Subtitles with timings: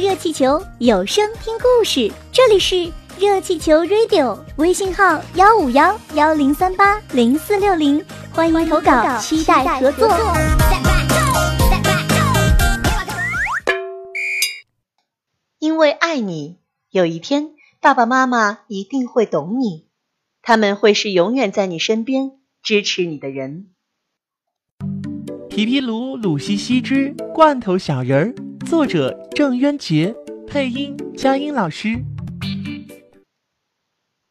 [0.00, 2.10] 热气球，有声听故事。
[2.32, 8.02] 这里是热气球 Radio，微信号幺五幺幺零三八零四六零，
[8.32, 10.08] 欢迎投稿，期待合作。
[15.58, 16.56] 因为爱你，
[16.90, 19.84] 有一天爸爸妈妈一定会懂你，
[20.40, 23.66] 他们会是永远在你身边支持你的人。
[25.50, 28.49] 皮皮鲁鲁西西之罐头小人儿。
[28.66, 30.14] 作者郑渊洁，
[30.46, 32.04] 配音佳音老师。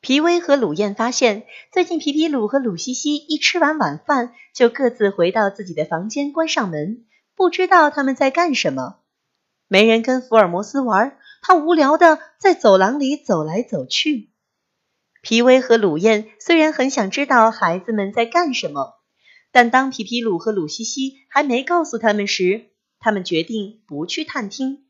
[0.00, 8.98] 皮威和鲁燕发现，最近皮皮鲁和鲁西西一吃完晚饭，就各自回到自己的房间，关上门，不知道他们在干什么。
[9.66, 14.30] 没人跟福尔摩斯玩，他无聊的在走廊里走来走去。
[15.20, 18.94] 皮威和鲁燕虽然很想知道孩子们在干什么，
[19.50, 22.70] 但当皮皮鲁和鲁西西还没告诉他们时，
[23.08, 24.84] 他们决定不去探听。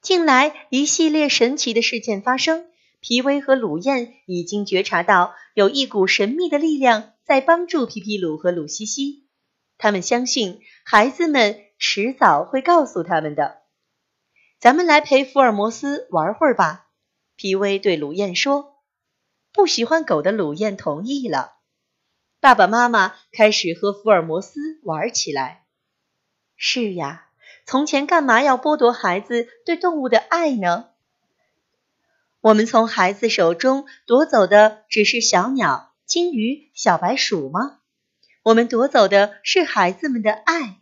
[0.00, 2.66] 近来一系列神奇的事件发生，
[3.00, 9.26] 皮威和鲁燕已经觉察到有一股神秘的力量在帮助皮皮鲁和鲁西西。
[9.76, 13.62] 他们相信孩子们迟早会告诉他们的。
[14.60, 16.86] 咱们来陪福尔摩斯玩会儿吧，
[17.34, 18.76] 皮威对鲁燕说。
[19.52, 21.54] 不喜欢狗的鲁燕同意了。
[22.38, 25.65] 爸爸妈妈开始和福尔摩斯玩起来。
[26.56, 27.28] 是呀，
[27.66, 30.88] 从前干嘛要剥夺孩子对动物的爱呢？
[32.40, 37.80] 我们从孩子手中夺走的只是小鸟、金鱼、小白鼠吗？
[38.42, 40.80] 我们夺走的是孩子们的爱。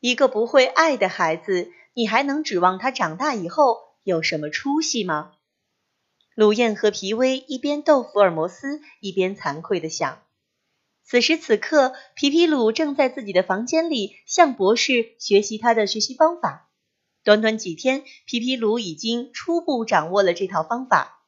[0.00, 5.32] 一个不会爱的孩子，你还能指望他长大以后有什么出息吗？
[6.34, 10.22] 鲁燕和皮威一边逗福尔摩斯，一边惭愧地想。
[11.04, 16.70] 此时此刻，皮皮鲁正在自己的房间里向博士学习他的学习方法。
[17.24, 21.24] 短短几天，皮皮鲁已经初步掌握了这套方法。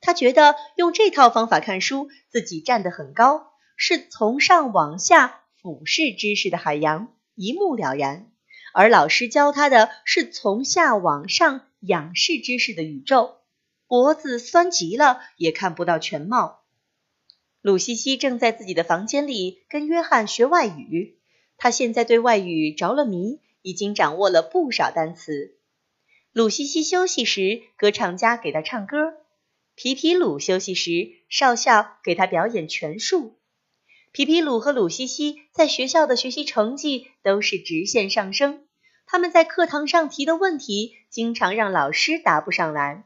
[0.00, 8.26] 他觉得用这套方法看书，自己站得很高，是从上往下俯视知识的海洋，一目了然；
[8.74, 13.36] 而老师教他的是从下往上仰视知识的宇宙，
[13.86, 16.57] 脖子酸极了，也看不到全貌。
[17.60, 21.18] 鲁西西正在自己的房间里跟约翰学外语，
[21.56, 25.58] 他现在对外语着了迷，已经掌握了不少单词。
[26.32, 29.14] 鲁西西休息时，歌唱家给他唱歌；
[29.74, 33.36] 皮皮鲁休息时，少校给他表演拳术。
[34.12, 38.66] 皮皮鲁和鲁西西在学校的学习成绩都是直线上升，
[39.04, 43.04] 他们在课堂上提的问题经常让老师答不上来，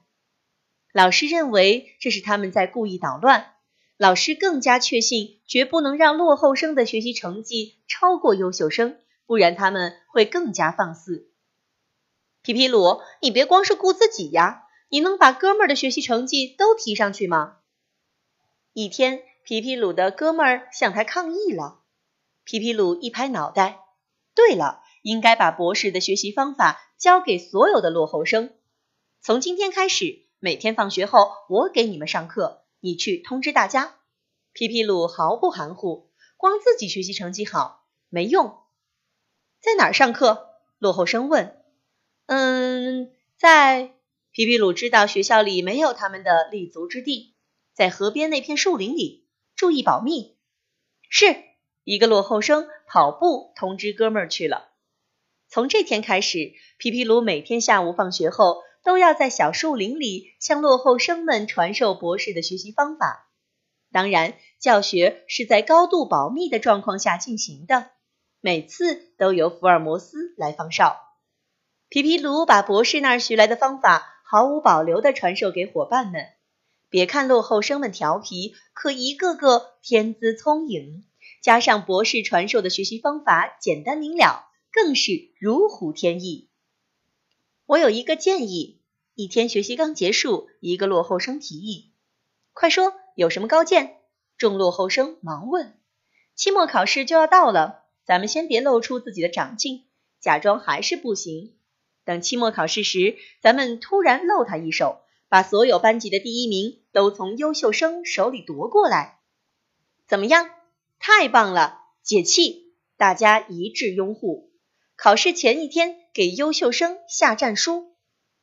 [0.93, 3.55] 老师认为这是他们在故意捣乱。
[4.03, 11.31] 老师更加确信，绝不能让落后生的学习成绩超过优秀生，不然他们会更加放肆。
[12.43, 17.59] 皮皮鲁，你别光是顾自己呀，你能把哥们儿的学习成绩都提上去吗？
[18.73, 21.79] 一天，皮皮鲁的哥们儿向他抗议了。
[22.43, 23.85] 皮皮鲁一拍脑袋，
[24.35, 28.51] 对了，应该把博士的学习方法教给所有的落后生。
[29.21, 32.62] 从今天开始，每天放学后，我给你们上课。
[32.85, 33.95] 你去通知大家。
[34.53, 38.59] 皮皮鲁毫不含糊，光自己学习成绩好没用。
[39.61, 40.49] 在哪儿上课？
[40.79, 41.63] 落后生问。
[42.27, 43.95] 嗯，在
[44.33, 47.37] 皮皮鲁知道学校里没有他们的立足之地，
[47.73, 49.29] 在河边那片树林里。
[49.55, 50.37] 注意保密。
[51.09, 51.37] 是
[51.85, 54.71] 一个落后生跑步通知哥们儿去了。
[55.47, 58.61] 从这天开始，皮皮鲁每天下午放学后。
[58.85, 63.29] 都要在小树林里向落后生们传授博士的学习方法。
[63.93, 67.91] 当然，教学是在高度保密的状况下进行的，
[68.41, 70.97] 每次都由福尔摩斯来放哨。
[71.89, 76.27] 皮皮鲁把博士那儿学来的方法毫无保留地传授给伙伴们。
[76.89, 81.05] 别看落后生们调皮，可一个个天资聪颖，
[81.43, 86.49] 加上博士传授的学习方法简单明了，更是如虎添翼。
[87.73, 88.83] 我有一个建议。
[89.15, 91.95] 一天学习刚结束，一个落后生提议
[92.53, 93.97] ：“快说，有什么高见？”
[94.37, 95.79] 众落后生忙问
[96.37, 99.87] ：“期末考试就要到了，咱们先别露出自己的长进，
[100.21, 101.55] 假装还是不行。
[102.05, 109.21] 等期末考试时，咱们突然露他一手，把所有班级的第一名都从优秀生手里夺过来，
[110.07, 110.51] 怎么样？
[110.99, 111.81] 太棒了！
[112.03, 112.75] 解气！
[112.99, 114.52] 大家一致拥护。
[115.03, 117.97] 考试前一天。”给优秀生下战书，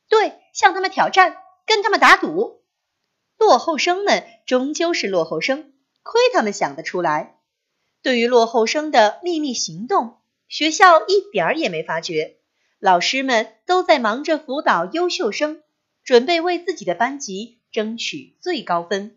[0.08, 1.36] 对，向他们挑战，
[1.66, 2.62] 跟他们打赌。
[3.38, 5.72] 落后生们终究是落后生，
[6.02, 7.38] 亏他们想得出来。
[8.02, 10.16] 对于落后生的秘密行动，
[10.48, 12.38] 学校一点儿也没发觉。
[12.80, 15.62] 老师们都在忙着辅导优秀生，
[16.02, 19.16] 准备为自己的班级争取最高分。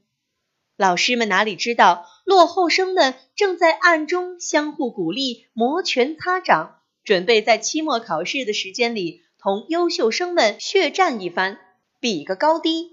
[0.77, 11.59] 老师们哪里知道，落后生们正在暗中相互鼓励，摩拳擦掌，准备在期末考试的时间里同优秀生们血战一番，
[11.99, 12.92] 比个高低。